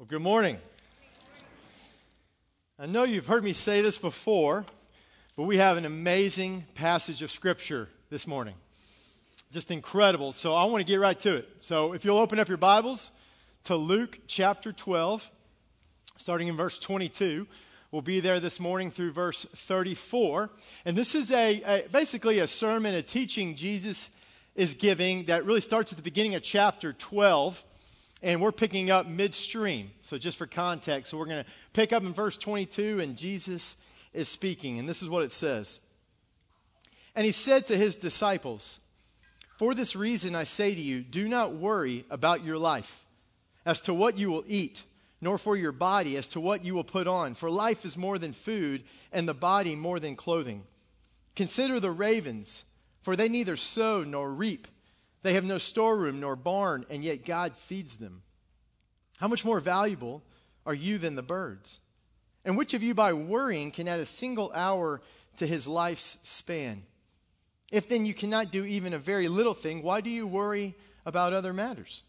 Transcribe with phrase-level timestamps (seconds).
[0.00, 0.56] Well, good morning.
[2.78, 4.64] I know you've heard me say this before,
[5.36, 8.54] but we have an amazing passage of Scripture this morning.
[9.52, 10.32] Just incredible.
[10.32, 11.50] So I want to get right to it.
[11.60, 13.10] So if you'll open up your Bibles
[13.64, 15.30] to Luke chapter 12,
[16.16, 17.46] starting in verse 22.
[17.92, 20.48] We'll be there this morning through verse 34.
[20.86, 24.08] And this is a, a basically a sermon, a teaching Jesus
[24.54, 27.62] is giving that really starts at the beginning of chapter 12
[28.22, 29.90] and we're picking up midstream.
[30.02, 33.76] So, just for context, so we're going to pick up in verse 22, and Jesus
[34.12, 35.80] is speaking, and this is what it says.
[37.14, 38.80] And he said to his disciples,
[39.58, 43.04] For this reason I say to you, do not worry about your life
[43.64, 44.84] as to what you will eat,
[45.20, 47.34] nor for your body as to what you will put on.
[47.34, 50.64] For life is more than food, and the body more than clothing.
[51.36, 52.64] Consider the ravens,
[53.02, 54.68] for they neither sow nor reap
[55.22, 58.22] they have no storeroom nor barn, and yet God feeds them.
[59.18, 60.22] How much more valuable
[60.64, 61.80] are you than the birds?
[62.44, 65.02] And which of you, by worrying, can add a single hour
[65.36, 66.84] to his life's span?
[67.70, 71.32] If then you cannot do even a very little thing, why do you worry about
[71.32, 72.02] other matters?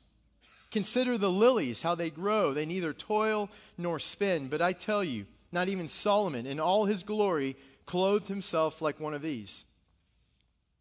[0.71, 2.53] Consider the lilies, how they grow.
[2.53, 4.47] They neither toil nor spin.
[4.47, 9.13] But I tell you, not even Solomon in all his glory clothed himself like one
[9.13, 9.65] of these.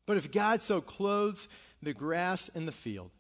[0.07, 1.49] But if God so clothes
[1.83, 3.11] the grass in the field,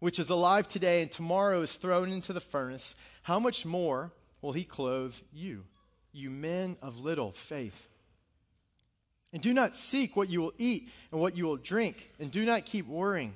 [0.00, 4.52] which is alive today and tomorrow is thrown into the furnace, how much more will
[4.52, 5.64] he clothe you,
[6.12, 7.88] you men of little faith?
[9.32, 12.44] And do not seek what you will eat and what you will drink, and do
[12.44, 13.34] not keep worrying.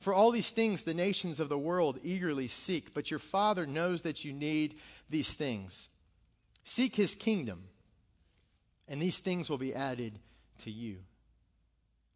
[0.00, 4.02] For all these things the nations of the world eagerly seek, but your Father knows
[4.02, 4.76] that you need
[5.10, 5.88] these things.
[6.64, 7.64] Seek his kingdom,
[8.88, 10.18] and these things will be added
[10.60, 10.98] to you.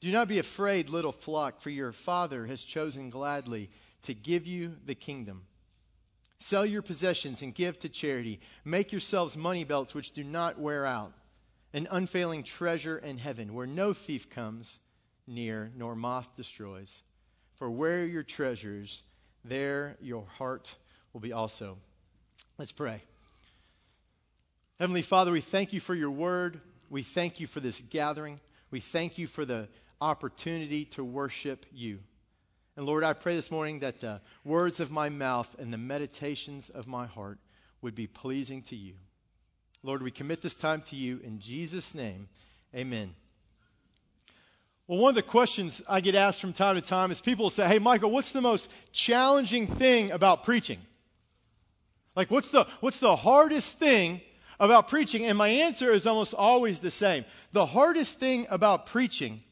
[0.03, 3.71] Do not be afraid, little flock, for your Father has chosen gladly
[4.03, 5.43] to give you the kingdom.
[6.41, 8.41] Sell your possessions and give to charity.
[8.65, 11.13] Make yourselves money belts which do not wear out,
[11.73, 14.81] an unfailing treasure in heaven, where no thief comes
[15.29, 17.05] near nor moth destroys.
[17.55, 19.05] For where your treasures,
[19.45, 20.75] there your heart
[21.13, 21.79] will be also.
[22.59, 23.05] Let's pray.
[24.81, 26.61] Heavenly Father, we thank you for your word.
[26.91, 28.41] We thank you for this gathering.
[28.73, 29.69] We thank you for the
[30.03, 32.01] opportunity to worship you.
[32.77, 36.71] And Lord, I pray this morning that the words of my mouth and the meditations
[36.71, 37.39] of my heart
[37.83, 38.95] would be pleasing to you.
[39.83, 42.29] Lord, we commit this time to you in Jesus' name.
[42.75, 43.15] Amen.
[44.87, 47.69] Well, one of the questions I get asked from time to time is people say,
[47.69, 50.79] Hey, Michael, what's the most challenging thing about preaching?
[52.17, 54.21] Like, what's the, what's the hardest thing
[54.59, 55.25] about preaching?
[55.25, 57.25] And my answer is almost always the same.
[57.53, 59.43] The hardest thing about preaching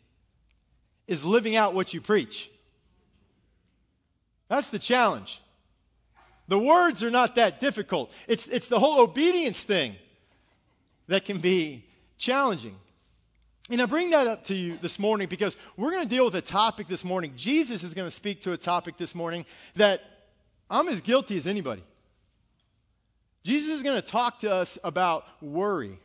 [1.11, 2.49] is living out what you preach.
[4.49, 5.43] That's the challenge.
[6.47, 8.13] The words are not that difficult.
[8.29, 9.97] It's, it's the whole obedience thing
[11.09, 11.85] that can be
[12.17, 12.77] challenging.
[13.69, 16.37] And I bring that up to you this morning because we're going to deal with
[16.37, 17.33] a topic this morning.
[17.37, 20.01] Jesus is going to speak to a topic this morning that
[20.71, 21.83] I'm as guilty as anybody.
[23.43, 25.99] Jesus is going to talk to us about worry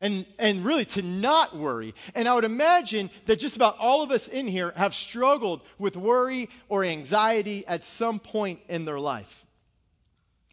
[0.00, 1.94] and, and really to not worry.
[2.14, 5.96] And I would imagine that just about all of us in here have struggled with
[5.96, 9.44] worry or anxiety at some point in their life.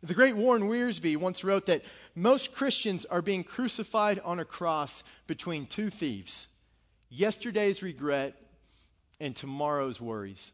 [0.02, 1.84] The great Warren Wiersbe once wrote that
[2.16, 6.48] most Christians are being crucified on a cross between two thieves
[7.10, 8.36] yesterday's regret
[9.20, 10.52] and tomorrow's worries.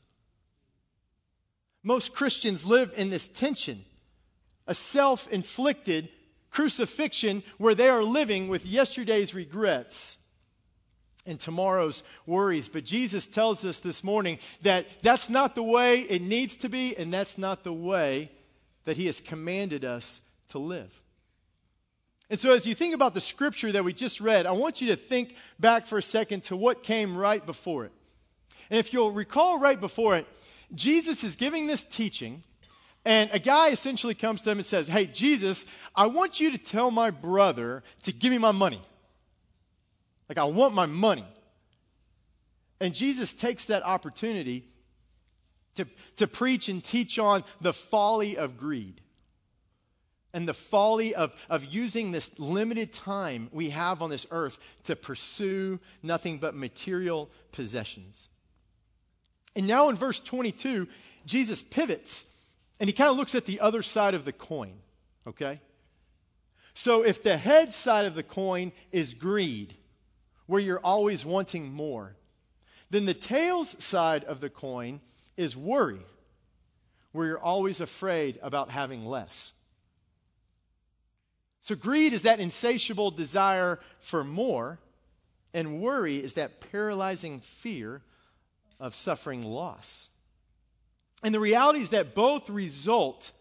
[1.84, 3.86] Most Christians live in this tension,
[4.68, 6.10] a self inflicted
[6.52, 10.18] crucifixion where they are living with yesterday's regrets
[11.26, 12.70] and tomorrow's worries.
[12.70, 16.96] But Jesus tells us this morning that that's not the way it needs to be,
[16.98, 18.32] and that's not the way
[18.86, 20.92] that He has commanded us to live.
[22.30, 24.90] And so, as you think about the scripture that we just read, I want you
[24.90, 27.92] to think back for a second to what came right before it.
[28.70, 30.28] And if you'll recall right before it,
[30.76, 32.44] Jesus is giving this teaching
[33.10, 35.66] and a guy essentially comes to him and says, Hey, Jesus,
[35.96, 38.84] I want you to tell my brother to give me my money.
[40.30, 41.26] Like, I want my money.
[42.80, 44.64] And Jesus takes that opportunity
[45.74, 49.02] to, to preach and teach on the folly of greed
[50.32, 54.96] and the folly of, of using this limited time we have on this earth to
[54.96, 58.30] pursue nothing but material possessions.
[59.56, 60.88] And now in verse 22,
[61.26, 62.26] Jesus pivots
[62.80, 64.74] and he kind of looks at the other side of the coin,
[65.28, 65.60] okay?
[66.74, 69.76] So if the head side of the coin is greed,
[70.46, 72.16] where you're always wanting more,
[72.90, 75.02] then the tails side of the coin
[75.38, 76.02] is worry,
[77.12, 79.54] where you're always afraid about having less.
[81.62, 84.80] So, greed is that insatiable desire for more,
[85.54, 88.02] and worry is that paralyzing fear
[88.80, 90.10] of suffering loss.
[91.24, 93.32] And the reality is that both result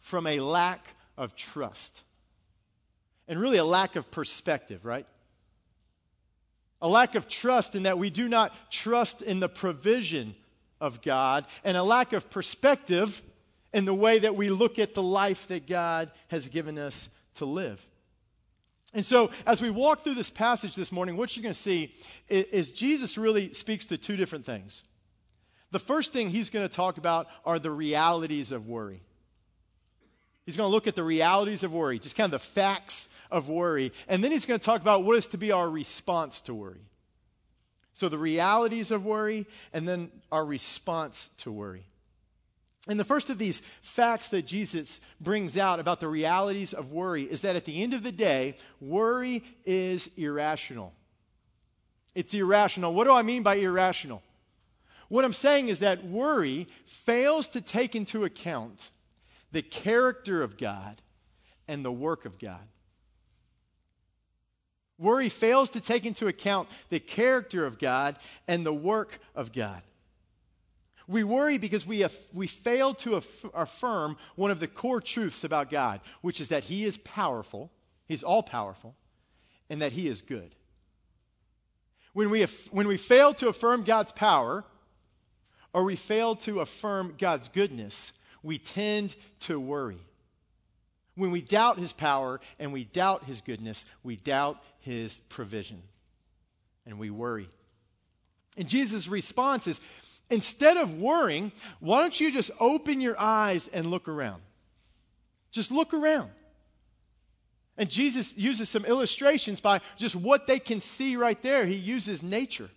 [0.00, 2.02] from a lack of trust
[3.28, 5.06] and really a lack of perspective, right?
[6.80, 10.34] A lack of trust in that we do not trust in the provision
[10.80, 13.20] of God, and a lack of perspective
[13.72, 17.44] in the way that we look at the life that God has given us to
[17.44, 17.84] live.
[18.94, 21.94] And so, as we walk through this passage this morning, what you're going to see
[22.28, 24.82] is, is, Jesus really speaks to two different things.
[25.70, 29.02] The first thing he's going to talk about are the realities of worry.
[30.46, 33.48] He's going to look at the realities of worry, just kind of the facts of
[33.48, 33.92] worry.
[34.08, 36.80] And then he's going to talk about what is to be our response to worry.
[37.92, 41.84] So, the realities of worry, and then our response to worry.
[42.86, 47.24] And the first of these facts that Jesus brings out about the realities of worry
[47.24, 50.94] is that at the end of the day, worry is irrational.
[52.14, 52.94] It's irrational.
[52.94, 54.22] What do I mean by irrational?
[55.08, 58.90] What I'm saying is that worry fails to take into account
[59.52, 61.00] the character of God
[61.66, 62.60] and the work of God.
[64.98, 68.16] Worry fails to take into account the character of God
[68.46, 69.82] and the work of God.
[71.06, 75.70] We worry because we, we fail to aff- affirm one of the core truths about
[75.70, 77.70] God, which is that He is powerful,
[78.06, 78.94] He's all powerful,
[79.70, 80.54] and that He is good.
[82.12, 84.64] When we, aff- when we fail to affirm God's power,
[85.72, 88.12] or we fail to affirm God's goodness,
[88.42, 89.98] we tend to worry.
[91.14, 95.82] When we doubt his power and we doubt his goodness, we doubt his provision.
[96.86, 97.48] And we worry.
[98.56, 99.80] And Jesus' response is
[100.30, 104.42] instead of worrying, why don't you just open your eyes and look around?
[105.50, 106.30] Just look around.
[107.76, 111.64] And Jesus uses some illustrations by just what they can see right there.
[111.64, 112.70] He uses nature.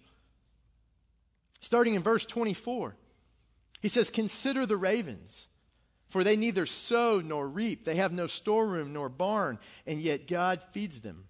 [1.61, 2.95] Starting in verse 24,
[3.81, 5.47] he says, Consider the ravens.
[6.09, 10.59] For they neither sow nor reap, they have no storeroom nor barn, and yet God
[10.73, 11.23] feeds them.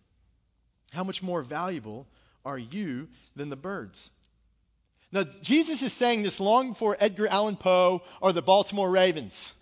[0.92, 2.08] How much more valuable
[2.44, 4.10] are you than the birds?
[5.12, 9.54] Now, Jesus is saying this long before Edgar Allan Poe or the Baltimore Ravens.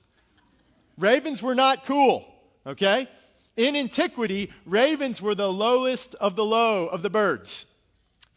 [0.98, 2.25] Ravens were not cool,
[2.65, 3.10] okay?
[3.57, 7.65] In antiquity, ravens were the lowest of the low of the birds.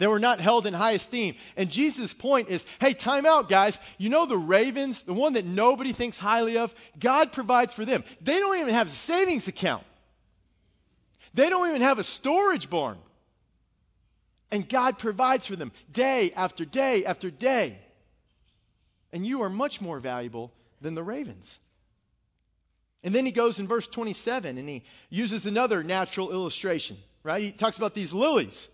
[0.02, 1.36] They were not held in high esteem.
[1.56, 3.78] And Jesus' point is hey, time out, guys.
[3.98, 6.74] You know the ravens, the one that nobody thinks highly of?
[6.98, 8.02] God provides for them.
[8.20, 9.84] They don't even have a savings account,
[11.34, 12.98] they don't even have a storage barn.
[14.50, 17.78] And God provides for them day after day after day.
[19.12, 20.50] And you are much more valuable
[20.80, 21.60] than the ravens.
[23.04, 27.40] And then he goes in verse 27 and he uses another natural illustration, right?
[27.40, 28.68] He talks about these lilies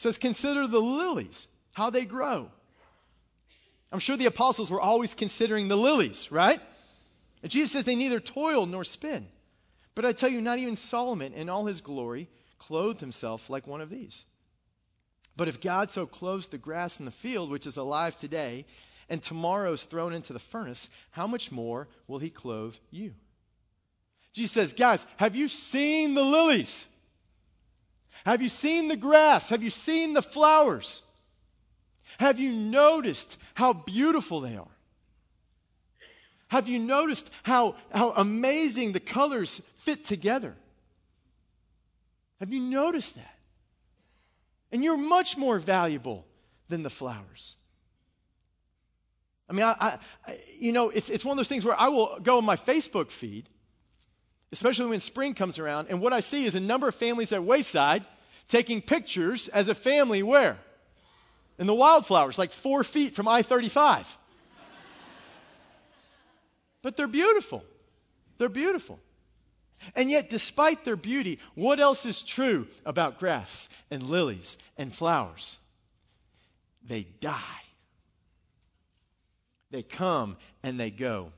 [0.00, 2.50] says, Consider the lilies, how they grow.
[3.92, 6.60] I'm sure the apostles were always considering the lilies, right?
[7.42, 9.28] And Jesus says they neither toil nor spin.
[9.94, 13.82] But I tell you, not even Solomon in all his glory clothed himself like one
[13.82, 14.24] of these.
[15.36, 18.64] But if God so clothes the grass in the field, which is alive today,
[19.10, 23.12] and tomorrow is thrown into the furnace, how much more will he clothe you?
[24.32, 26.86] Jesus says, Guys, have you seen the lilies?
[28.24, 29.48] Have you seen the grass?
[29.48, 31.02] Have you seen the flowers?
[32.18, 34.76] Have you noticed how beautiful they are?
[36.48, 40.56] Have you noticed how, how amazing the colors fit together?
[42.40, 43.34] Have you noticed that?
[44.72, 46.26] And you're much more valuable
[46.68, 47.56] than the flowers.
[49.48, 52.18] I mean, I, I, you know, it's, it's one of those things where I will
[52.22, 53.48] go on my Facebook feed
[54.52, 55.88] especially when spring comes around.
[55.90, 58.04] And what I see is a number of families at Wayside
[58.48, 60.58] taking pictures as a family where?
[61.58, 64.18] In the wildflowers, like four feet from I 35.
[66.82, 67.64] but they're beautiful.
[68.38, 68.98] They're beautiful.
[69.94, 75.58] And yet, despite their beauty, what else is true about grass and lilies and flowers?
[76.86, 77.36] They die.
[79.70, 81.32] They come and they go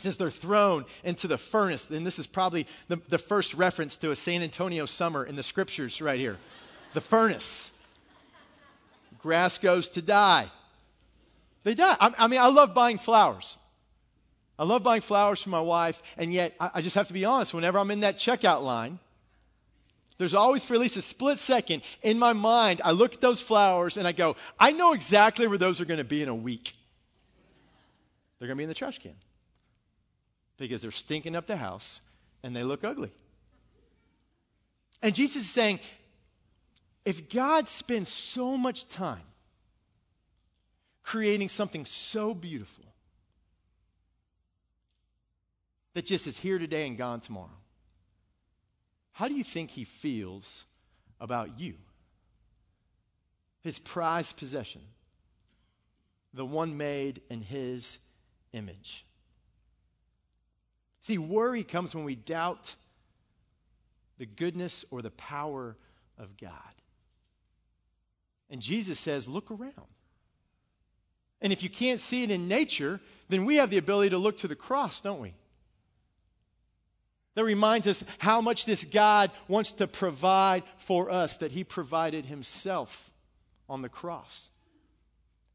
[0.00, 1.88] says they're thrown into the furnace.
[1.90, 5.42] And this is probably the, the first reference to a San Antonio summer in the
[5.42, 6.38] scriptures right here.
[6.94, 7.70] The furnace.
[9.22, 10.50] Grass goes to die.
[11.62, 11.96] They die.
[12.00, 13.56] I, I, mean, I love buying flowers.
[14.58, 17.24] I love buying flowers for my wife, and yet I, I just have to be
[17.24, 17.54] honest.
[17.54, 18.98] Whenever I'm in that checkout line,
[20.18, 23.40] there's always for at least a split second in my mind, I look at those
[23.40, 26.34] flowers and I go, I know exactly where those are going to be in a
[26.34, 26.74] week.
[28.38, 29.14] They're going to be in the trash can.
[30.60, 32.02] Because they're stinking up the house
[32.42, 33.10] and they look ugly.
[35.02, 35.80] And Jesus is saying,
[37.06, 39.22] if God spends so much time
[41.02, 42.84] creating something so beautiful
[45.94, 47.48] that just is here today and gone tomorrow,
[49.12, 50.64] how do you think he feels
[51.18, 51.74] about you?
[53.62, 54.82] His prized possession,
[56.34, 57.96] the one made in his
[58.52, 59.06] image.
[61.02, 62.74] See, worry comes when we doubt
[64.18, 65.76] the goodness or the power
[66.18, 66.52] of God.
[68.50, 69.88] And Jesus says, look around.
[71.40, 74.38] And if you can't see it in nature, then we have the ability to look
[74.38, 75.32] to the cross, don't we?
[77.34, 82.26] That reminds us how much this God wants to provide for us, that He provided
[82.26, 83.10] Himself
[83.68, 84.50] on the cross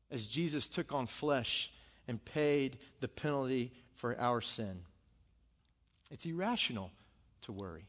[0.10, 1.72] as Jesus took on flesh
[2.08, 4.80] and paid the penalty for our sin.
[6.12, 6.92] It's irrational
[7.44, 7.88] to worry.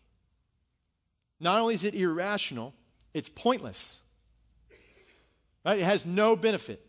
[1.38, 2.74] Not only is it irrational,
[3.12, 4.00] it's pointless.
[5.64, 5.80] Right?
[5.80, 6.84] It has no benefit.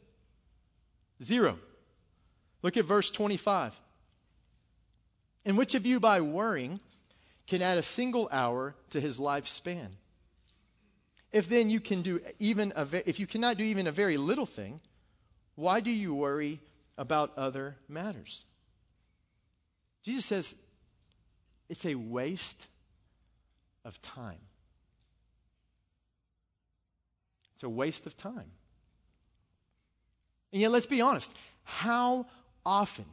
[1.24, 1.58] Zero.
[2.62, 3.74] Look at verse 25.
[5.46, 6.80] And which of you, by worrying,
[7.48, 9.88] can add a single hour to his lifespan?
[11.32, 14.46] If then you can do even a, if you cannot do even a very little
[14.46, 14.80] thing,
[15.56, 16.62] why do you worry
[16.98, 18.44] about other matters?
[20.04, 20.56] Jesus says
[21.70, 22.66] it's a waste
[23.84, 24.40] of time.
[27.56, 28.52] It's a waste of time.
[30.54, 31.32] And yet, let's be honest
[31.64, 32.26] how
[32.66, 33.06] often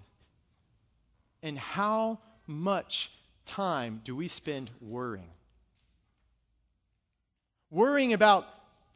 [1.43, 3.11] and how much
[3.47, 5.31] time do we spend worrying?
[7.71, 8.47] Worrying about,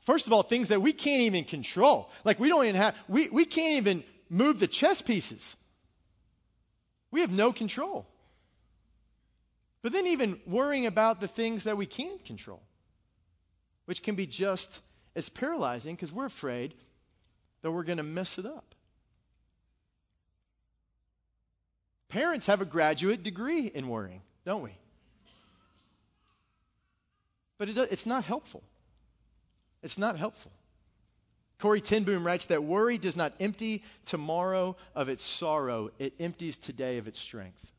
[0.07, 2.11] first of all, things that we can't even control.
[2.25, 5.57] Like we don't even have, we, we can't even move the chess pieces.
[7.11, 8.07] We have no control.
[9.83, 12.61] But then, even worrying about the things that we can't control,
[13.85, 14.81] which can be just
[15.15, 16.75] as paralyzing because we're afraid
[17.63, 18.75] that we're going to mess it up.
[22.09, 24.71] Parents have a graduate degree in worrying, don't we?
[27.59, 28.63] But it, it's not helpful.
[29.83, 30.53] It's not helpful.
[31.59, 36.57] Corrie ten Boom writes that worry does not empty tomorrow of its sorrow, it empties
[36.57, 37.73] today of its strength.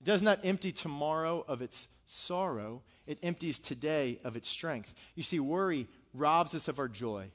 [0.00, 4.94] It does not empty tomorrow of its sorrow, it empties today of its strength.
[5.14, 7.30] You see, worry robs us of our joy,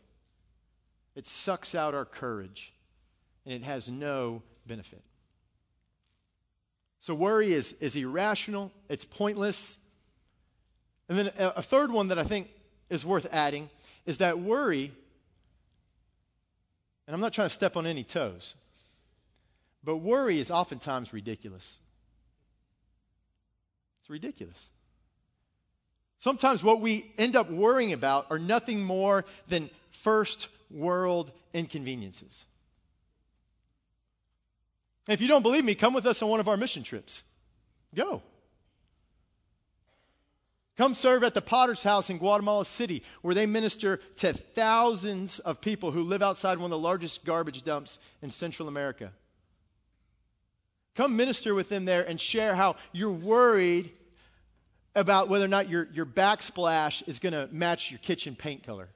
[1.15, 2.73] it sucks out our courage,
[3.45, 5.01] and it has no benefit.
[7.01, 9.77] So, worry is, is irrational, it's pointless.
[11.09, 12.47] And then a, a third one that I think
[12.89, 13.69] is worth adding
[14.05, 14.91] is that worry,
[17.05, 18.55] and I'm not trying to step on any toes,
[19.83, 21.77] but worry is oftentimes ridiculous.
[24.13, 24.69] Ridiculous.
[26.19, 32.45] Sometimes what we end up worrying about are nothing more than first world inconveniences.
[35.07, 37.23] If you don't believe me, come with us on one of our mission trips.
[37.95, 38.21] Go.
[40.77, 45.59] Come serve at the Potter's House in Guatemala City, where they minister to thousands of
[45.59, 49.11] people who live outside one of the largest garbage dumps in Central America.
[50.93, 53.91] Come minister with them there and share how you're worried
[54.95, 58.89] about whether or not your, your backsplash is going to match your kitchen paint color.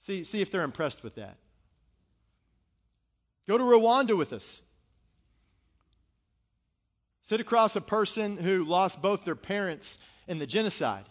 [0.00, 1.36] See, see if they're impressed with that.
[3.48, 4.62] Go to Rwanda with us.
[7.22, 11.06] Sit across a person who lost both their parents in the genocide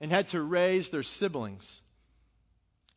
[0.00, 1.80] and had to raise their siblings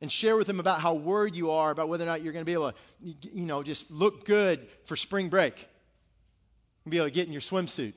[0.01, 2.41] and share with them about how worried you are about whether or not you're going
[2.41, 5.67] to be able to, you know, just look good for spring break
[6.89, 7.93] and be able to get in your swimsuit.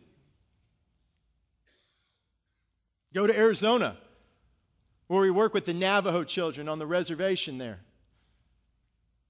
[3.14, 3.96] Go to Arizona,
[5.06, 7.80] where we work with the Navajo children on the reservation there.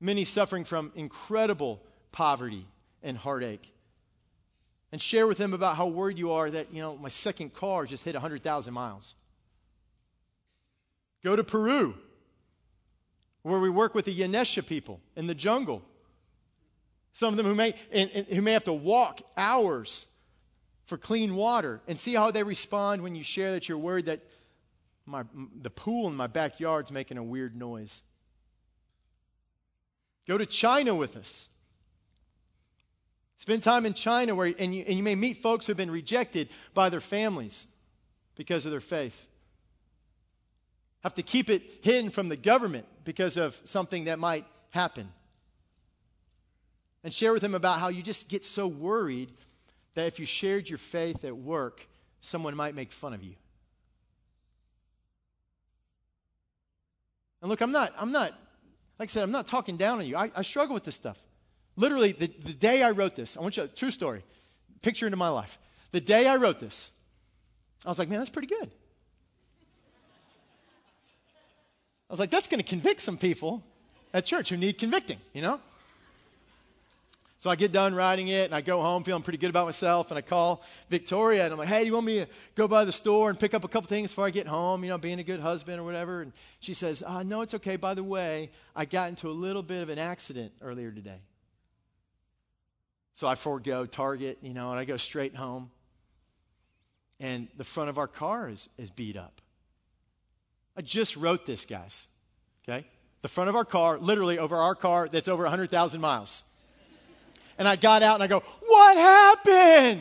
[0.01, 2.67] Many suffering from incredible poverty
[3.05, 3.73] and heartache.
[4.91, 7.87] And share with them about how worried you are that, you know, my second car
[7.87, 9.15] just hit 100,000 miles.
[11.23, 11.95] Go to Peru,
[13.43, 15.83] where we work with the Yanesha people in the jungle.
[17.13, 20.07] Some of them who may, and, and who may have to walk hours
[20.87, 24.21] for clean water and see how they respond when you share that you're worried that
[25.05, 25.25] my,
[25.61, 28.03] the pool in my backyard's making a weird noise.
[30.27, 31.49] Go to China with us.
[33.39, 35.91] Spend time in China where, and, you, and you may meet folks who have been
[35.91, 37.67] rejected by their families
[38.37, 39.27] because of their faith
[41.03, 45.09] have to keep it hidden from the government because of something that might happen.
[47.05, 49.33] And share with him about how you just get so worried
[49.95, 51.87] that if you shared your faith at work,
[52.21, 53.35] someone might make fun of you.
[57.41, 58.33] And look, I'm not, I'm not,
[58.99, 60.17] like I said, I'm not talking down on you.
[60.17, 61.19] I, I struggle with this stuff.
[61.77, 64.23] Literally, the, the day I wrote this, I want you, a true story,
[64.81, 65.59] picture into my life.
[65.91, 66.93] The day I wrote this,
[67.85, 68.71] I was like, man, that's pretty good.
[72.09, 73.65] I was like, that's going to convict some people
[74.15, 75.61] at church who need convicting, you know?
[77.43, 80.13] So I get done writing it and I go home feeling pretty good about myself
[80.13, 82.85] and I call Victoria and I'm like, hey, do you want me to go by
[82.85, 85.19] the store and pick up a couple things before I get home, you know, being
[85.19, 86.23] a good husband or whatever?
[86.23, 87.75] And she says, uh, no, it's okay.
[87.75, 91.19] By the way, I got into a little bit of an accident earlier today.
[93.17, 95.73] So I forego Target, you know, and I go straight home.
[97.19, 99.41] And the front of our car is, is beat up.
[100.77, 102.07] I just wrote this, guys.
[102.63, 102.87] Okay?
[103.23, 106.45] The front of our car, literally over our car that's over 100,000 miles.
[107.59, 110.01] And I got out and I go, What happened?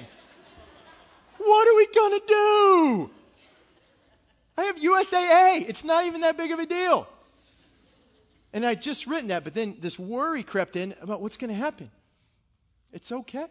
[1.37, 3.09] What are we going to do?
[4.57, 5.69] I have USAA.
[5.69, 7.07] It's not even that big of a deal.
[8.53, 11.57] And I'd just written that, but then this worry crept in about what's going to
[11.57, 11.89] happen.
[12.91, 13.47] It's okay.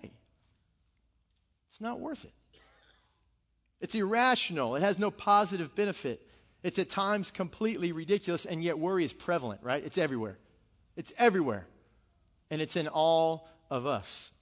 [1.70, 2.32] It's not worth it.
[3.80, 4.76] It's irrational.
[4.76, 6.26] It has no positive benefit.
[6.62, 9.82] It's at times completely ridiculous, and yet worry is prevalent, right?
[9.82, 10.36] It's everywhere.
[10.96, 11.66] It's everywhere.
[12.50, 14.32] And it's in all of us.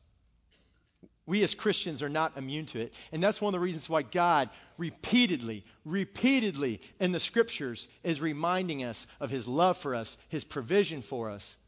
[1.27, 2.95] We as Christians are not immune to it.
[3.13, 8.83] And that's one of the reasons why God repeatedly, repeatedly in the scriptures is reminding
[8.83, 11.59] us of his love for us, his provision for us,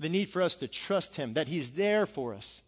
[0.00, 2.62] the need for us to trust him, that he's there for us.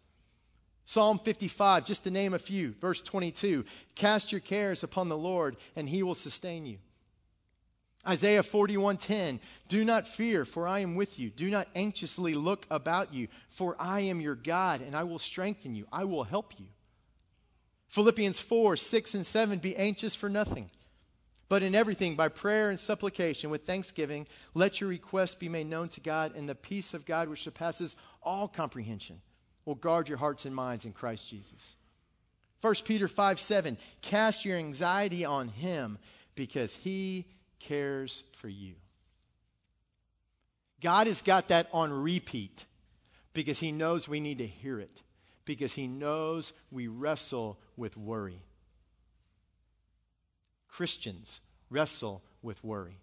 [0.85, 5.55] Psalm 55, just to name a few, verse 22 Cast your cares upon the Lord,
[5.75, 6.77] and he will sustain you.
[8.07, 11.29] Isaiah 41:10 Do not fear for I am with you.
[11.29, 15.75] Do not anxiously look about you for I am your God and I will strengthen
[15.75, 15.85] you.
[15.91, 16.67] I will help you.
[17.89, 20.69] Philippians 4 6 and 7 Be anxious for nothing
[21.49, 25.89] but in everything by prayer and supplication with thanksgiving let your requests be made known
[25.89, 29.21] to God and the peace of God which surpasses all comprehension
[29.65, 31.75] will guard your hearts and minds in Christ Jesus.
[32.61, 35.97] 1 Peter 5 7 Cast your anxiety on him
[36.35, 37.25] because he
[37.59, 38.73] cares for you.
[40.81, 42.65] God has got that on repeat
[43.33, 45.01] because He knows we need to hear it,
[45.45, 48.43] because He knows we wrestle with worry.
[50.67, 52.99] Christians wrestle with worry.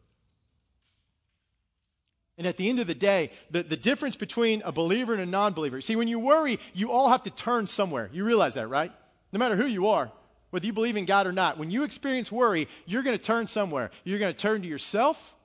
[2.39, 5.27] And at the end of the day, the, the difference between a believer and a
[5.27, 8.11] non believer see, when you worry, you all have to turn somewhere.
[8.13, 8.93] You realize that, right?
[9.33, 10.11] No matter who you are
[10.51, 13.47] whether you believe in God or not, when you experience worry, you're going to turn
[13.47, 13.91] somewhere.
[14.05, 15.37] You're going to turn to yourself,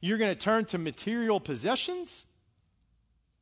[0.00, 2.26] you're going to turn to material possessions,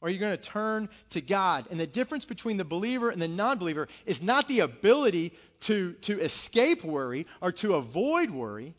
[0.00, 1.66] or you're going to turn to God.
[1.70, 5.92] And the difference between the believer and the non believer is not the ability to,
[6.02, 8.74] to escape worry or to avoid worry,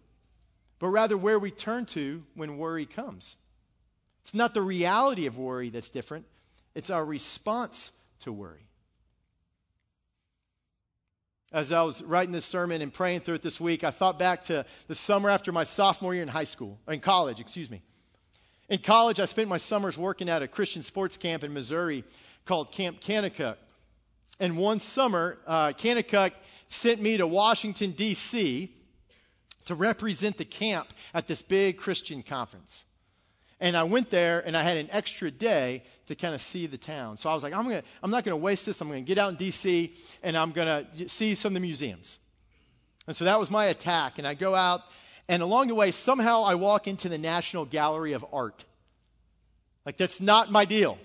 [0.79, 3.37] but rather where we turn to when worry comes.
[4.23, 6.25] It's not the reality of worry that's different,
[6.73, 8.64] it's our response to worry
[11.51, 14.45] as I was writing this sermon and praying through it this week, I thought back
[14.45, 17.81] to the summer after my sophomore year in high school, in college, excuse me.
[18.67, 22.03] In college, I spent my summers working at a Christian sports camp in Missouri
[22.45, 23.57] called Camp Kanakuk.
[24.39, 26.31] And one summer, uh, Kanakuk
[26.67, 28.73] sent me to Washington, D.C.
[29.65, 32.85] to represent the camp at this big Christian conference.
[33.59, 36.77] And I went there and I had an extra day to kind of see the
[36.77, 37.17] town.
[37.17, 38.81] So I was like, I'm, gonna, I'm not going to waste this.
[38.81, 39.93] I'm going to get out in D.C.
[40.23, 42.19] and I'm going to see some of the museums.
[43.07, 44.17] And so that was my attack.
[44.17, 44.81] And I go out,
[45.27, 48.65] and along the way, somehow I walk into the National Gallery of Art.
[49.85, 50.97] Like, that's not my deal.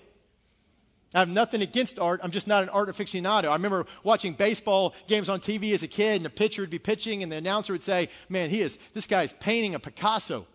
[1.13, 2.21] I have nothing against art.
[2.23, 3.45] I'm just not an art aficionado.
[3.45, 6.79] I remember watching baseball games on TV as a kid, and the pitcher would be
[6.79, 10.47] pitching, and the announcer would say, Man, he is, this guy's painting a Picasso.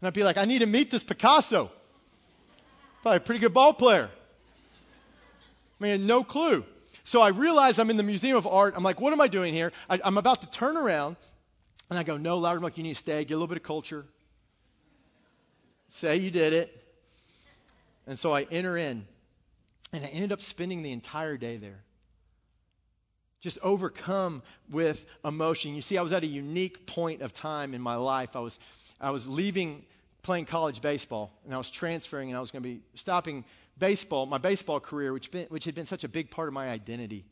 [0.00, 1.70] And I'd be like, I need to meet this Picasso.
[3.02, 4.10] Probably a pretty good ball player.
[5.80, 6.64] I mean, no clue.
[7.04, 8.74] So I realize I'm in the Museum of Art.
[8.76, 9.72] I'm like, what am I doing here?
[9.88, 11.16] I, am about to turn around,
[11.88, 14.04] and I go, no, Loudermilk, you need to stay, get a little bit of culture.
[15.88, 16.76] Say you did it.
[18.06, 19.06] And so I enter in,
[19.92, 21.82] and I ended up spending the entire day there.
[23.40, 25.74] Just overcome with emotion.
[25.74, 28.36] You see, I was at a unique point of time in my life.
[28.36, 28.58] I was,
[29.00, 29.84] I was leaving
[30.22, 33.44] playing college baseball, and I was transferring, and I was going to be stopping
[33.78, 36.68] baseball, my baseball career, which, been, which had been such a big part of my
[36.68, 37.24] identity.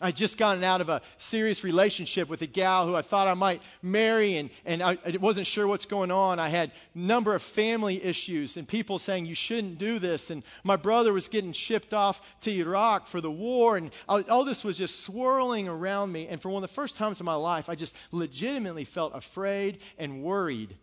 [0.00, 3.34] I just gotten out of a serious relationship with a gal who I thought I
[3.34, 6.40] might marry, and, and I, I wasn't sure what's going on.
[6.40, 10.30] I had a number of family issues and people saying you shouldn't do this.
[10.30, 14.44] And my brother was getting shipped off to Iraq for the war, and all, all
[14.44, 16.26] this was just swirling around me.
[16.26, 19.78] And for one of the first times in my life, I just legitimately felt afraid
[19.96, 20.76] and worried,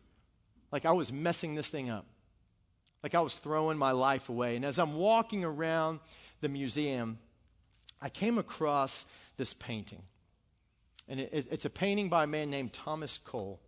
[0.72, 2.06] like I was messing this thing up,
[3.04, 4.56] like I was throwing my life away.
[4.56, 6.00] And as I'm walking around
[6.40, 7.20] the museum,
[8.02, 9.06] I came across
[9.38, 10.02] this painting.
[11.08, 13.60] And it, it's a painting by a man named Thomas Cole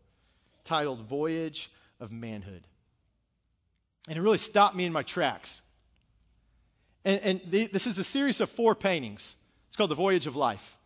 [0.65, 1.69] titled Voyage
[1.99, 2.63] of Manhood.
[4.07, 5.61] And it really stopped me in my tracks.
[7.05, 9.35] And, and the, this is a series of four paintings.
[9.67, 10.77] It's called The Voyage of Life.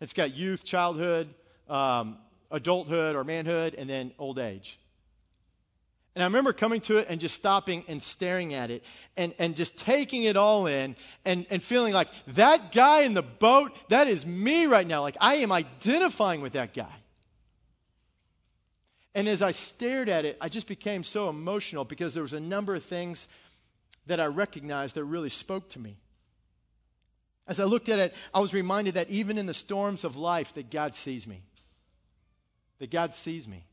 [0.00, 1.28] It's got youth, childhood,
[1.68, 2.18] um,
[2.50, 4.78] adulthood or manhood, and then old age.
[6.18, 8.82] And I remember coming to it and just stopping and staring at it
[9.16, 13.22] and, and just taking it all in and, and feeling like that guy in the
[13.22, 15.02] boat, that is me right now.
[15.02, 16.92] Like I am identifying with that guy.
[19.14, 22.40] And as I stared at it, I just became so emotional because there was a
[22.40, 23.28] number of things
[24.08, 25.98] that I recognized that really spoke to me.
[27.46, 30.52] As I looked at it, I was reminded that even in the storms of life,
[30.54, 31.42] that God sees me.
[32.80, 33.67] That God sees me.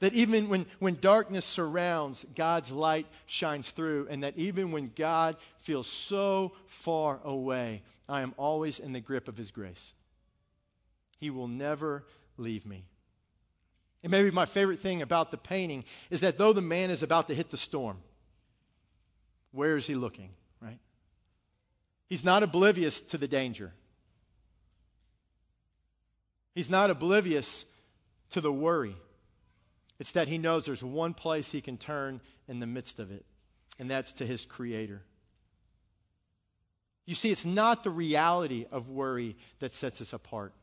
[0.00, 4.08] That even when, when darkness surrounds, God's light shines through.
[4.10, 9.28] And that even when God feels so far away, I am always in the grip
[9.28, 9.92] of His grace.
[11.18, 12.04] He will never
[12.38, 12.86] leave me.
[14.02, 17.28] And maybe my favorite thing about the painting is that though the man is about
[17.28, 17.98] to hit the storm,
[19.52, 20.78] where is he looking, right?
[22.06, 23.72] He's not oblivious to the danger.
[26.54, 27.64] He's not oblivious
[28.30, 28.96] to the worry.
[30.00, 33.24] It's that he knows there's one place he can turn in the midst of it,
[33.78, 35.02] and that's to his Creator.
[37.04, 40.54] You see, it's not the reality of worry that sets us apart,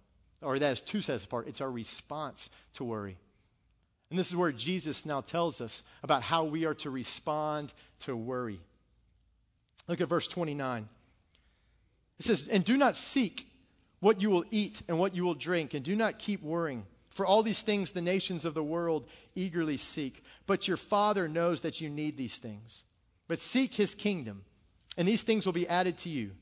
[0.41, 1.47] or that is to set us apart.
[1.47, 3.17] It's our response to worry.
[4.09, 8.15] And this is where Jesus now tells us about how we are to respond to
[8.15, 8.59] worry.
[9.87, 10.89] Look at verse 29.
[12.19, 13.51] It says, And do not seek
[13.99, 16.85] what you will eat and what you will drink, and do not keep worrying.
[17.17, 20.23] For all these things the nations of the world eagerly seek.
[20.45, 22.83] But your Father knows that you need these things.
[23.27, 24.43] But seek his kingdom,
[24.97, 26.33] and these things will be added to you.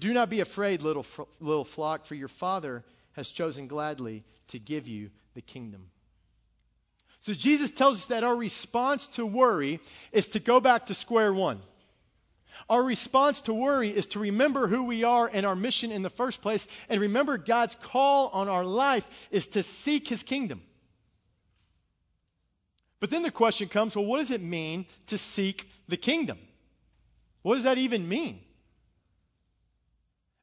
[0.00, 1.06] Do not be afraid, little,
[1.40, 5.86] little flock, for your Father has chosen gladly to give you the kingdom.
[7.20, 9.80] So Jesus tells us that our response to worry
[10.12, 11.62] is to go back to square one.
[12.68, 16.10] Our response to worry is to remember who we are and our mission in the
[16.10, 20.62] first place, and remember God's call on our life is to seek His kingdom.
[23.00, 26.38] But then the question comes well, what does it mean to seek the kingdom?
[27.42, 28.40] What does that even mean?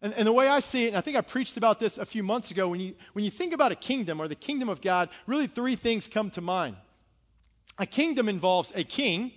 [0.02, 2.06] And, and, the way I see it, and I think I preached about this a
[2.06, 4.82] few months ago, when you, when you think about a kingdom or the kingdom of
[4.82, 6.78] God, really three things come to mind.
[7.78, 9.32] A kingdom involves a king,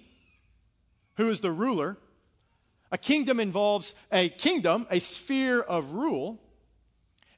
[1.17, 1.97] who is the ruler,
[2.93, 6.39] a kingdom involves a kingdom, a sphere of rule,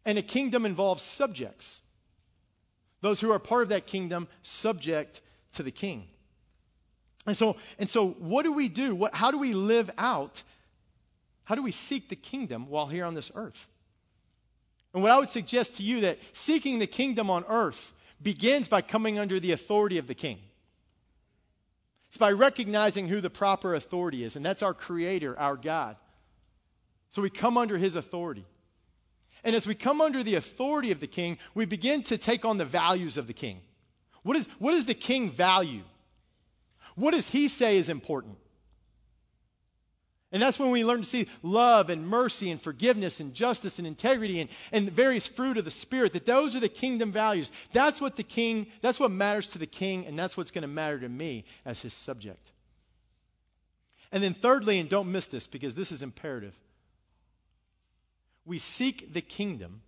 [0.05, 1.81] and a kingdom involves subjects.
[3.01, 5.21] Those who are part of that kingdom subject
[5.53, 6.09] to the king.
[7.27, 8.95] And so, and so what do we do?
[8.95, 10.43] What, how do we live out?
[11.45, 13.69] How do we seek the kingdom while here on this earth?
[14.93, 18.83] And what I would suggest to you that seeking the kingdom on earth begins by
[18.83, 20.39] coming under the authority of the king.
[22.15, 25.97] It's by recognizing who the proper authority is, and that's our Creator, our God.
[27.11, 28.47] So we come under His authority.
[29.43, 32.57] And as we come under the authority of the king, we begin to take on
[32.57, 33.63] the values of the king.
[34.23, 35.83] What, is, what does the king value?
[36.95, 38.39] What does he say is important?
[40.35, 43.87] And that's when we learn to see love and mercy and forgiveness and justice and
[43.87, 47.53] integrity and, and various fruit of the Spirit, that those are the kingdom values.
[47.73, 50.69] That's what the king, that's what matters to the king, and that's what's going to
[50.69, 52.51] matter to me as his subject.
[54.11, 56.55] And then, thirdly, and don't miss this because this is imperative,
[58.45, 59.83] we seek the kingdom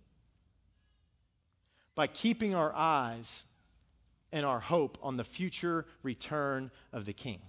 [1.93, 3.43] by keeping our eyes
[4.31, 7.41] and our hope on the future return of the king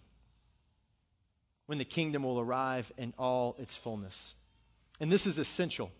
[1.68, 4.34] when the kingdom will arrive in all its fullness.
[5.00, 5.90] And this is essential.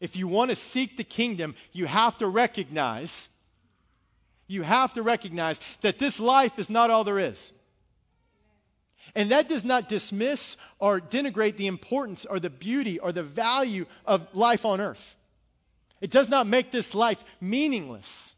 [0.00, 3.28] If you want to seek the kingdom, you have to recognize,
[4.46, 7.52] you have to recognize that this life is not all there is.
[9.14, 13.84] And that does not dismiss or denigrate the importance or the beauty or the value
[14.06, 15.16] of life on earth.
[16.00, 18.34] It does not make this life meaningless.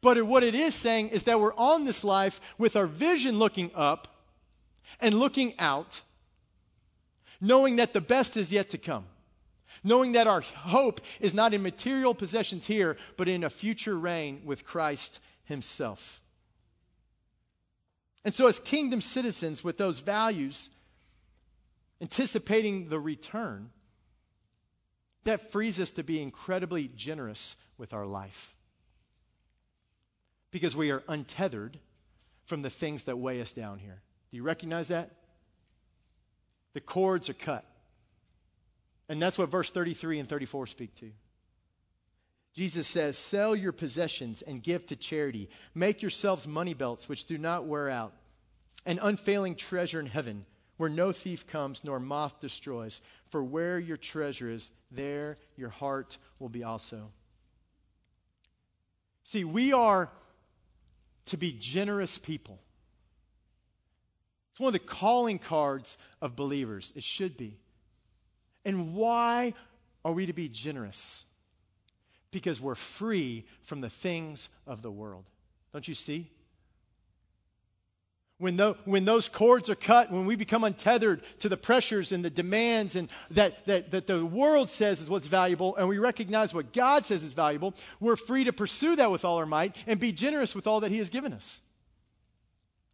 [0.00, 3.70] But what it is saying is that we're on this life with our vision looking
[3.76, 4.08] up
[5.00, 6.02] and looking out,
[7.40, 9.06] knowing that the best is yet to come.
[9.84, 14.42] knowing that our hope is not in material possessions here, but in a future reign
[14.44, 16.20] with Christ Himself.
[18.24, 20.70] And so, as kingdom citizens with those values,
[22.00, 23.70] anticipating the return,
[25.24, 28.54] that frees us to be incredibly generous with our life.
[30.50, 31.78] Because we are untethered
[32.44, 34.02] from the things that weigh us down here.
[34.32, 35.10] Do you recognize that?
[36.72, 37.64] The cords are cut.
[39.08, 41.10] And that's what verse 33 and 34 speak to.
[42.54, 45.50] Jesus says, Sell your possessions and give to charity.
[45.74, 48.14] Make yourselves money belts which do not wear out,
[48.86, 50.46] an unfailing treasure in heaven
[50.78, 53.02] where no thief comes nor moth destroys.
[53.28, 57.10] For where your treasure is, there your heart will be also.
[59.24, 60.10] See, we are
[61.26, 62.58] to be generous people.
[64.52, 66.92] It's one of the calling cards of believers.
[66.94, 67.58] It should be.
[68.66, 69.54] And why
[70.04, 71.24] are we to be generous?
[72.30, 75.24] Because we're free from the things of the world.
[75.72, 76.30] Don't you see?
[78.36, 82.22] When, the, when those cords are cut, when we become untethered to the pressures and
[82.24, 86.52] the demands and that, that, that the world says is what's valuable, and we recognize
[86.52, 89.98] what God says is valuable, we're free to pursue that with all our might and
[89.98, 91.62] be generous with all that He has given us.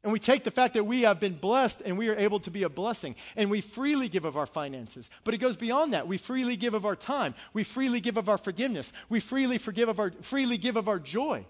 [0.04, 2.50] And we take the fact that we have been blessed and we are able to
[2.50, 3.16] be a blessing.
[3.36, 5.10] And we freely give of our finances.
[5.24, 6.06] But it goes beyond that.
[6.06, 7.34] We freely give of our time.
[7.52, 8.92] We freely give of our forgiveness.
[9.08, 11.44] We freely forgive of our freely give of our joy.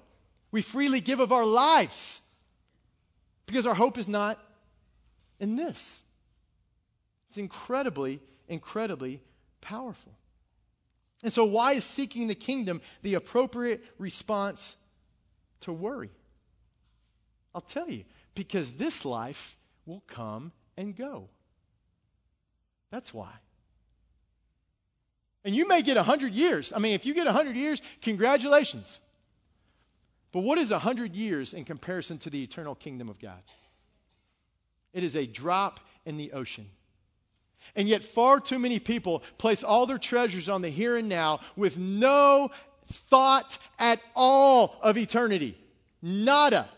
[0.50, 2.22] We freely give of our lives.
[3.46, 4.38] Because our hope is not
[5.38, 6.02] in this.
[7.28, 9.20] It's incredibly, incredibly
[9.60, 10.12] powerful.
[11.22, 14.76] And so, why is seeking the kingdom the appropriate response
[15.60, 16.10] to worry?
[17.54, 18.04] I'll tell you,
[18.38, 21.28] because this life will come and go.
[22.90, 23.32] That's why.
[25.44, 26.72] And you may get 100 years.
[26.74, 29.00] I mean, if you get 100 years, congratulations.
[30.30, 33.42] But what is 100 years in comparison to the eternal kingdom of God?
[34.92, 36.66] It is a drop in the ocean.
[37.74, 41.40] And yet, far too many people place all their treasures on the here and now
[41.56, 42.50] with no
[42.86, 45.58] thought at all of eternity.
[46.00, 46.68] Nada.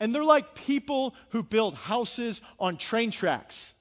[0.00, 3.74] And they're like people who build houses on train tracks.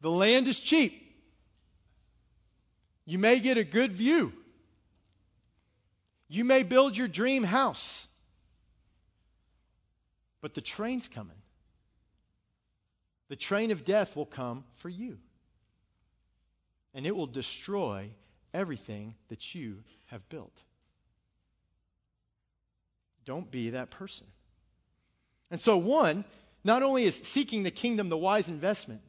[0.00, 0.98] The land is cheap.
[3.04, 4.32] You may get a good view.
[6.28, 8.08] You may build your dream house,
[10.40, 11.36] but the train's coming.
[13.28, 15.18] The train of death will come for you,
[16.94, 18.10] and it will destroy
[18.54, 20.62] everything that you have built.
[23.24, 24.26] Don't be that person.
[25.50, 26.24] And so, one,
[26.64, 29.00] not only is seeking the kingdom the wise investment,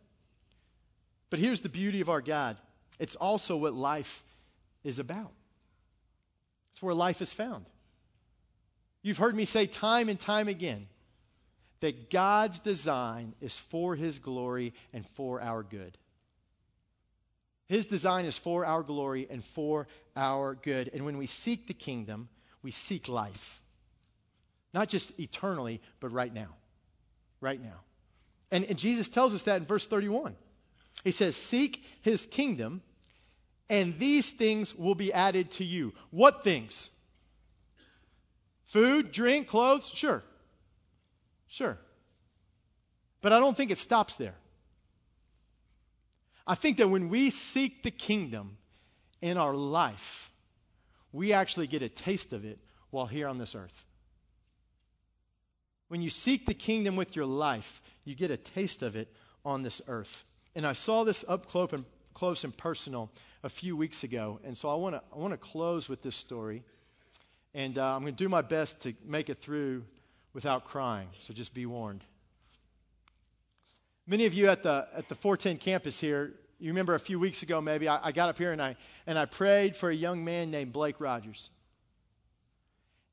[1.29, 2.57] but here's the beauty of our God
[2.99, 4.23] it's also what life
[4.83, 5.31] is about.
[6.73, 7.65] It's where life is found.
[9.01, 10.87] You've heard me say time and time again
[11.81, 15.97] that God's design is for His glory and for our good.
[17.67, 20.89] His design is for our glory and for our good.
[20.93, 22.29] And when we seek the kingdom,
[22.61, 23.62] we seek life.
[24.73, 26.49] Not just eternally, but right now.
[27.41, 27.81] Right now.
[28.51, 30.35] And, and Jesus tells us that in verse 31.
[31.03, 32.81] He says, Seek His kingdom
[33.69, 35.93] and these things will be added to you.
[36.11, 36.89] What things?
[38.65, 39.89] Food, drink, clothes?
[39.93, 40.23] Sure.
[41.47, 41.77] Sure.
[43.21, 44.35] But I don't think it stops there.
[46.45, 48.57] I think that when we seek the kingdom
[49.21, 50.29] in our life,
[51.11, 52.59] we actually get a taste of it
[52.89, 53.85] while here on this earth.
[55.93, 59.13] When you seek the kingdom with your life, you get a taste of it
[59.45, 60.25] on this earth.
[60.55, 63.11] And I saw this up close and, close and personal
[63.43, 64.39] a few weeks ago.
[64.43, 66.63] And so I want to I want to close with this story.
[67.53, 69.83] And uh, I'm going to do my best to make it through
[70.33, 71.09] without crying.
[71.19, 72.03] So just be warned.
[74.07, 77.43] Many of you at the, at the 410 campus here, you remember a few weeks
[77.43, 80.25] ago maybe, I, I got up here and I, and I prayed for a young
[80.25, 81.51] man named Blake Rogers.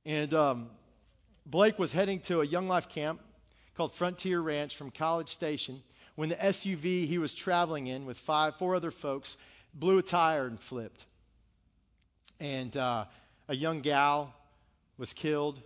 [0.07, 0.71] And um,
[1.47, 3.21] Blake was heading to a Young Life camp
[3.77, 5.83] called Frontier Ranch from College Station
[6.15, 9.37] when the SUV he was traveling in with five, four other folks
[9.73, 11.07] blew a tire and flipped.
[12.41, 13.07] And uh,
[13.49, 14.35] a young gal
[14.99, 15.61] was killed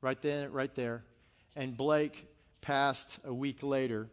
[0.00, 1.04] right then, right there.
[1.54, 2.26] And Blake
[2.60, 4.08] passed a week later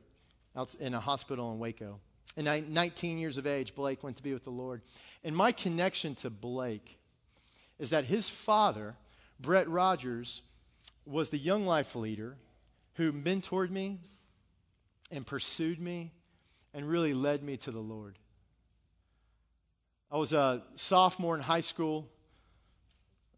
[0.80, 2.00] in a hospital in Waco.
[2.38, 4.82] And 19 years of age, Blake went to be with the Lord.
[5.24, 6.98] And my connection to Blake
[7.80, 8.96] is that his father,
[9.40, 10.42] Brett Rogers,
[11.06, 12.38] was the young life leader
[12.96, 14.00] who mentored me
[15.12, 16.12] and pursued me
[16.74, 18.18] and really led me to the Lord.
[20.12, 22.08] I was a sophomore in high school.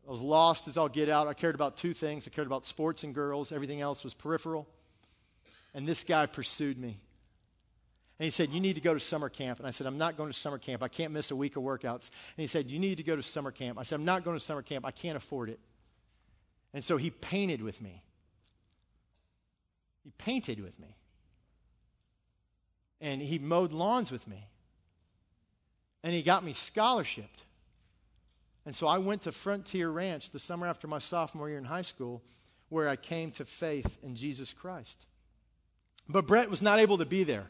[0.07, 1.27] I was lost as I'll get out.
[1.27, 4.67] I cared about two things I cared about sports and girls, everything else was peripheral.
[5.73, 6.99] And this guy pursued me.
[8.19, 9.59] And he said, You need to go to summer camp.
[9.59, 10.81] And I said, I'm not going to summer camp.
[10.81, 12.09] I can't miss a week of workouts.
[12.37, 13.77] And he said, You need to go to summer camp.
[13.77, 14.85] I said, I'm not going to summer camp.
[14.85, 15.59] I can't afford it.
[16.75, 18.03] And so he painted with me.
[20.03, 20.97] He painted with me.
[22.99, 24.49] And he mowed lawns with me.
[26.03, 27.45] And he got me scholarshiped.
[28.65, 31.81] And so I went to Frontier Ranch the summer after my sophomore year in high
[31.81, 32.21] school,
[32.67, 35.05] where I came to faith in Jesus Christ.
[36.09, 37.49] But Brett was not able to be there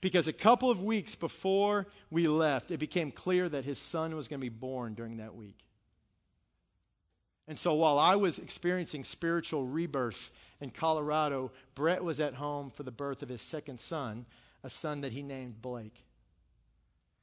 [0.00, 4.26] because a couple of weeks before we left, it became clear that his son was
[4.26, 5.67] going to be born during that week.
[7.48, 10.30] And so while I was experiencing spiritual rebirth
[10.60, 14.26] in Colorado, Brett was at home for the birth of his second son,
[14.62, 16.04] a son that he named Blake.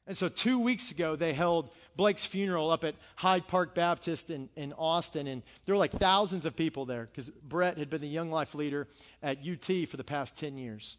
[0.07, 4.49] And so two weeks ago, they held Blake's funeral up at Hyde Park Baptist in,
[4.55, 5.27] in Austin.
[5.27, 8.55] And there were like thousands of people there because Brett had been the Young Life
[8.55, 8.87] leader
[9.21, 10.97] at UT for the past 10 years.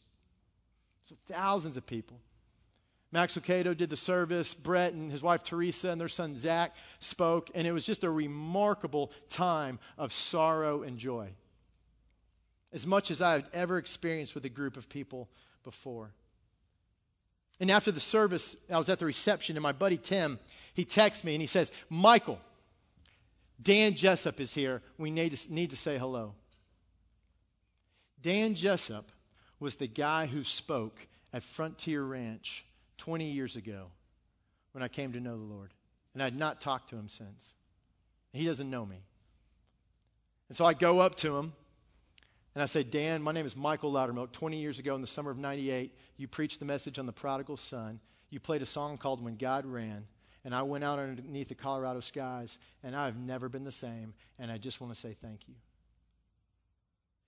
[1.05, 2.21] So thousands of people.
[3.13, 4.55] Max Lucado did the service.
[4.55, 7.51] Brett and his wife Teresa and their son Zach spoke.
[7.55, 11.31] And it was just a remarkable time of sorrow and joy.
[12.73, 15.29] As much as I had ever experienced with a group of people
[15.63, 16.13] before.
[17.59, 20.39] And after the service, I was at the reception, and my buddy Tim,
[20.75, 22.39] he texts me and he says, Michael,
[23.63, 24.83] Dan Jessup is here.
[24.99, 26.35] We need to, need to say hello.
[28.21, 29.11] Dan Jessup
[29.59, 32.66] was the guy who spoke at Frontier Ranch
[32.99, 33.87] 20 years ago
[34.73, 35.73] when I came to know the Lord.
[36.15, 37.55] And I'd not talked to him since.
[38.33, 39.03] He doesn't know me.
[40.49, 41.53] And so I go up to him
[42.55, 44.33] and I say, Dan, my name is Michael Loudermilk.
[44.33, 47.59] 20 years ago in the summer of 98, you preached the message on the prodigal
[47.59, 48.01] son.
[48.31, 50.07] You played a song called When God Ran.
[50.45, 54.15] And I went out underneath the Colorado skies, and I've never been the same.
[54.39, 55.55] And I just want to say thank you.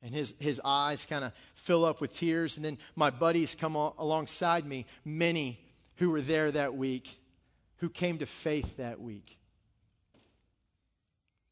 [0.02, 2.56] And his, his eyes kind of fill up with tears.
[2.56, 5.60] And then my buddies come alongside me, many
[5.96, 7.18] who were there that week,
[7.78, 9.38] who came to faith that week.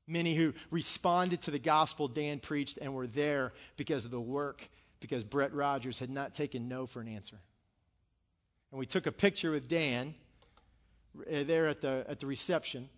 [0.06, 4.68] Many who responded to the gospel Dan preached and were there because of the work,
[5.00, 7.40] because Brett Rogers had not taken no for an answer.
[8.70, 10.14] And we took a picture with Dan
[11.18, 12.88] uh, there at the, at the reception.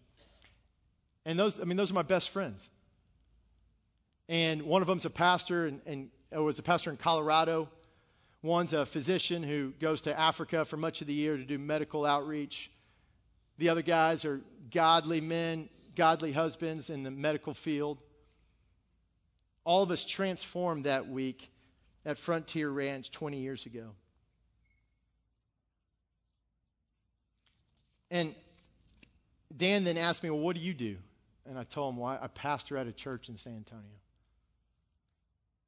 [1.25, 2.69] And those, I mean, those are my best friends.
[4.29, 7.69] And one of them's a pastor and, and uh, was a pastor in Colorado.
[8.43, 12.05] One's a physician who goes to Africa for much of the year to do medical
[12.05, 12.71] outreach.
[13.57, 17.99] The other guys are godly men godly husbands in the medical field.
[19.65, 21.51] All of us transformed that week
[22.07, 23.91] at Frontier Ranch 20 years ago.
[28.11, 28.35] And
[29.55, 30.97] Dan then asked me, Well, what do you do?
[31.45, 33.85] And I told him, Well, I pastor at a church in San Antonio.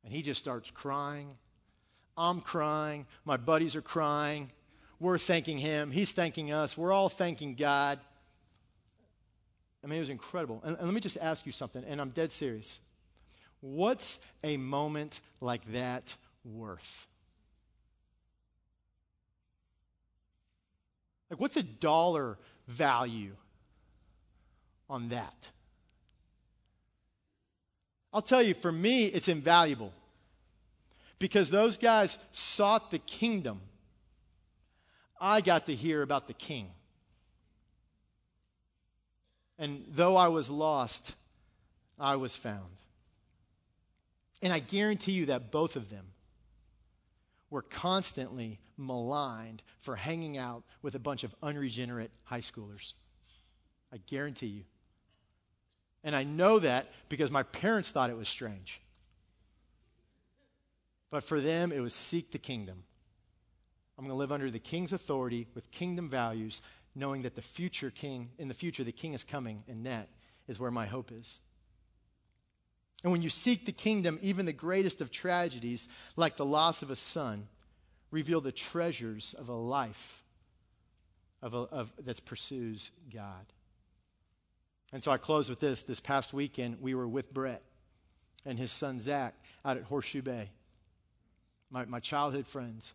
[0.05, 1.37] And he just starts crying.
[2.17, 3.07] I'm crying.
[3.25, 4.51] My buddies are crying.
[4.99, 5.91] We're thanking him.
[5.91, 6.77] He's thanking us.
[6.77, 7.99] We're all thanking God.
[9.83, 10.61] I mean, it was incredible.
[10.65, 12.81] And, and let me just ask you something, and I'm dead serious.
[13.61, 17.07] What's a moment like that worth?
[21.31, 23.37] Like, what's a dollar value
[24.89, 25.51] on that?
[28.13, 29.93] I'll tell you, for me, it's invaluable
[31.19, 33.61] because those guys sought the kingdom.
[35.21, 36.71] I got to hear about the king.
[39.59, 41.15] And though I was lost,
[41.99, 42.77] I was found.
[44.43, 46.07] And I guarantee you that both of them
[47.51, 52.95] were constantly maligned for hanging out with a bunch of unregenerate high schoolers.
[53.93, 54.63] I guarantee you.
[56.03, 58.81] And I know that because my parents thought it was strange.
[61.11, 62.85] But for them, it was seek the kingdom.
[63.99, 66.63] I'm going to live under the king's authority with kingdom values
[66.95, 70.09] knowing that the future king, in the future, the king is coming, and that
[70.49, 71.39] is where my hope is.
[73.03, 76.91] And when you seek the kingdom, even the greatest of tragedies, like the loss of
[76.91, 77.49] a son,
[78.11, 80.25] reveal the treasures of a life
[81.43, 83.47] of, a, of that pursues God.
[84.93, 85.83] And so I close with this.
[85.83, 87.63] This past weekend, we were with Brett
[88.45, 89.35] and his son Zach
[89.65, 90.51] out at Horseshoe Bay,
[91.71, 92.95] my, my childhood friends.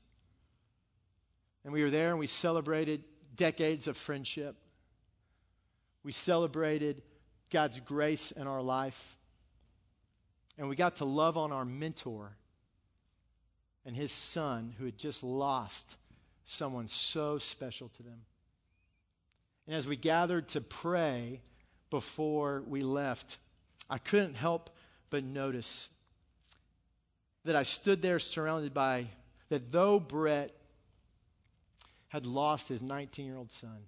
[1.63, 3.03] And we were there and we celebrated
[3.35, 4.55] decades of friendship.
[6.03, 7.01] We celebrated
[7.49, 9.17] God's grace in our life.
[10.57, 12.37] And we got to love on our mentor
[13.85, 15.95] and his son who had just lost
[16.43, 18.21] someone so special to them.
[19.67, 21.41] And as we gathered to pray
[21.95, 23.37] before we left,
[23.89, 24.69] I couldn't help
[25.09, 25.89] but notice
[27.45, 29.07] that I stood there surrounded by,
[29.47, 30.51] that though Brett
[32.09, 33.85] had lost his 19 year old son,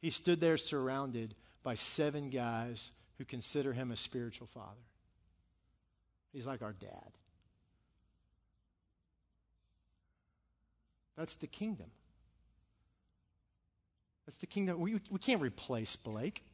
[0.00, 4.86] he stood there surrounded by seven guys who consider him a spiritual father.
[6.32, 7.12] He's like our dad.
[11.18, 11.90] That's the kingdom.
[14.30, 14.78] That's the kingdom.
[14.78, 16.44] We, we can't replace Blake,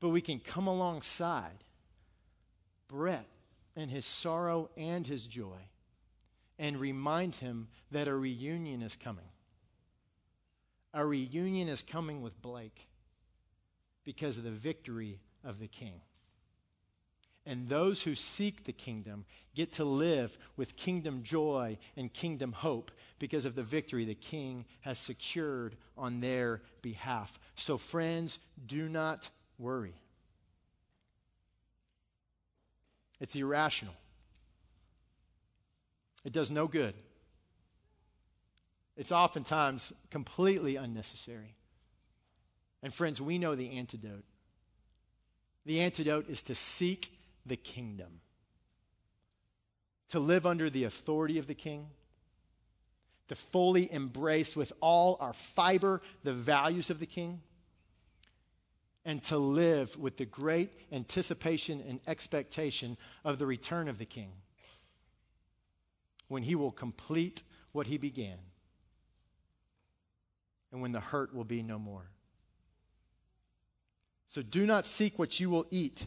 [0.00, 1.62] but we can come alongside
[2.88, 3.28] Brett
[3.76, 5.68] and his sorrow and his joy
[6.58, 9.28] and remind him that a reunion is coming.
[10.92, 12.88] A reunion is coming with Blake
[14.02, 16.00] because of the victory of the king.
[17.46, 22.90] And those who seek the kingdom get to live with kingdom joy and kingdom hope
[23.18, 27.38] because of the victory the king has secured on their behalf.
[27.56, 29.28] So, friends, do not
[29.58, 29.94] worry.
[33.20, 33.94] It's irrational,
[36.24, 36.94] it does no good.
[38.96, 41.56] It's oftentimes completely unnecessary.
[42.80, 44.24] And, friends, we know the antidote.
[45.66, 47.10] The antidote is to seek
[47.46, 48.20] the kingdom,
[50.10, 51.86] to live under the authority of the king,
[53.28, 57.40] to fully embrace with all our fiber the values of the king,
[59.04, 64.32] and to live with the great anticipation and expectation of the return of the king
[66.28, 67.42] when he will complete
[67.72, 68.38] what he began
[70.72, 72.10] and when the hurt will be no more.
[74.28, 76.06] So do not seek what you will eat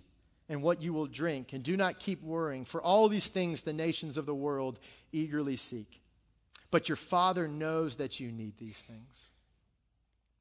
[0.49, 3.73] and what you will drink, and do not keep worrying, for all these things the
[3.73, 4.79] nations of the world
[5.11, 6.01] eagerly seek.
[6.71, 9.31] But your Father knows that you need these things.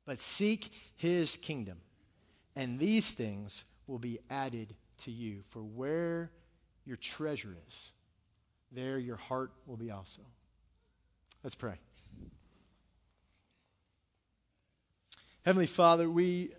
[0.04, 1.78] But seek his kingdom,
[2.54, 5.42] and these things will be added to you.
[5.50, 6.30] For where
[6.84, 7.92] your treasure is,
[8.70, 10.22] there your heart will be also.
[11.42, 11.74] Let's pray.
[15.44, 16.52] Heavenly Father, we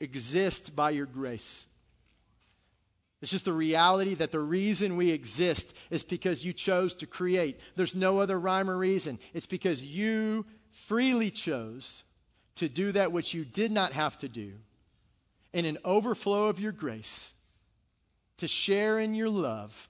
[0.00, 1.66] exist by your grace.
[3.24, 7.58] It's just the reality that the reason we exist is because you chose to create.
[7.74, 9.18] There's no other rhyme or reason.
[9.32, 12.02] It's because you freely chose
[12.56, 14.52] to do that which you did not have to do
[15.54, 17.32] in an overflow of your grace,
[18.36, 19.88] to share in your love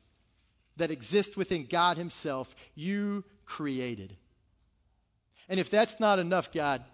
[0.77, 4.17] that exists within God Himself, you created.
[5.49, 6.85] And if that's not enough, God,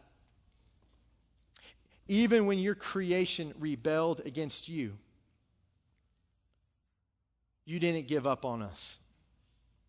[2.09, 4.97] even when your creation rebelled against you,
[7.71, 8.99] you didn't give up on us.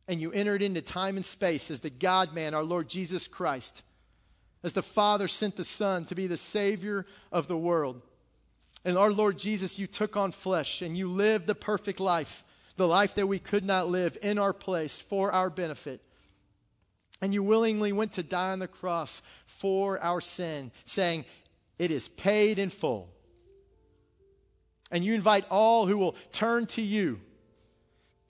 [0.07, 3.81] And you entered into time and space as the God man, our Lord Jesus Christ,
[4.63, 8.01] as the Father sent the Son to be the Savior of the world.
[8.85, 12.43] And our Lord Jesus, you took on flesh and you lived the perfect life,
[12.77, 16.01] the life that we could not live in our place for our benefit.
[17.19, 21.25] And you willingly went to die on the cross for our sin, saying,
[21.79, 23.09] It is paid in full.
[24.91, 27.21] And you invite all who will turn to you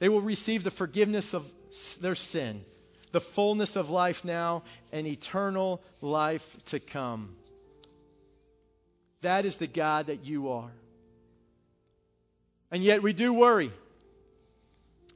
[0.01, 1.45] they will receive the forgiveness of
[2.01, 2.65] their sin,
[3.11, 7.35] the fullness of life now, and eternal life to come.
[9.21, 10.71] That is the God that you are.
[12.71, 13.71] And yet we do worry.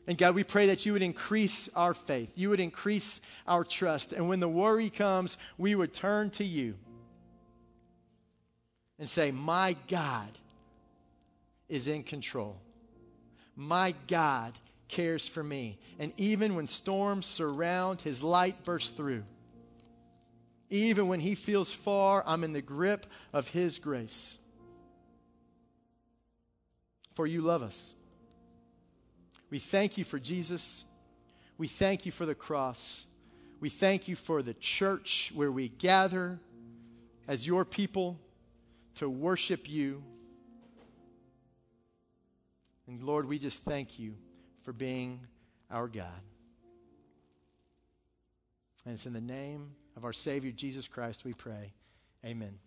[0.06, 2.34] And God, we pray that you would increase our faith.
[2.36, 4.14] You would increase our trust.
[4.14, 6.76] And when the worry comes, we would turn to you
[9.00, 10.30] and say, My God
[11.68, 12.62] is in control.
[13.56, 14.54] My God
[14.88, 15.80] cares for me.
[16.00, 19.24] And even when storms surround, his light bursts through.
[20.70, 24.40] Even when he feels far, I'm in the grip of his grace.
[27.14, 27.96] For you love us.
[29.50, 30.86] We thank you for Jesus.
[31.58, 33.06] We thank you for the cross.
[33.60, 36.40] We thank you for the church where we gather
[37.28, 38.20] as your people
[38.96, 40.04] to worship you.
[42.88, 44.16] And Lord, we just thank you
[44.66, 45.22] for being
[45.72, 46.10] our God.
[48.84, 51.74] And it's in the name of our Savior Jesus Christ we pray.
[52.26, 52.58] Amen.